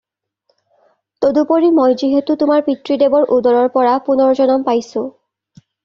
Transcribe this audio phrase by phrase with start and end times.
[1.25, 5.11] তদুপৰি মই যিহেতু তোমাৰ পিতৃদেৱৰ উদৰৰ পৰা পুনৰ্জনম পাইছোঁ।